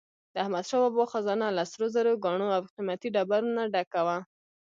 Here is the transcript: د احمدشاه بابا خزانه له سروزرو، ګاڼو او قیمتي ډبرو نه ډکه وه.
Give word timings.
د 0.33 0.35
احمدشاه 0.43 0.81
بابا 0.83 1.05
خزانه 1.13 1.47
له 1.57 1.63
سروزرو، 1.73 2.21
ګاڼو 2.23 2.47
او 2.55 2.61
قیمتي 2.75 3.09
ډبرو 3.15 3.53
نه 3.57 3.63
ډکه 3.73 4.01
وه. 4.07 4.17